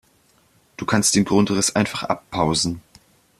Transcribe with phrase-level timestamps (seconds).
[0.77, 2.81] Du kannst den Grundriss einfach abpausen.